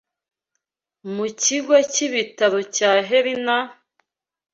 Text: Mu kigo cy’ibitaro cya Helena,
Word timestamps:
Mu 1.13 1.25
kigo 1.41 1.75
cy’ibitaro 1.91 2.59
cya 2.75 2.91
Helena, 3.09 3.57